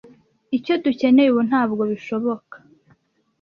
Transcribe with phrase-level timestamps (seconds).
[0.57, 2.55] Icyo dukeneye ubu ntabwo bishoboka